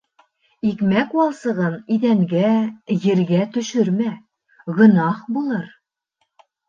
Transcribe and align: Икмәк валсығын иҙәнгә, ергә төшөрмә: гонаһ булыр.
Икмәк 0.67 1.11
валсығын 1.17 1.75
иҙәнгә, 1.97 2.49
ергә 3.09 3.45
төшөрмә: 3.59 4.09
гонаһ 4.81 5.21
булыр. 5.37 5.69